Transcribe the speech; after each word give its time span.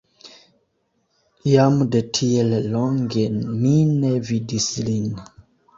Jam 1.51 1.77
de 1.97 2.03
tiel 2.19 2.57
longe 2.73 3.29
mi 3.45 3.79
ne 3.95 4.13
vidis 4.33 4.71
lin. 4.91 5.11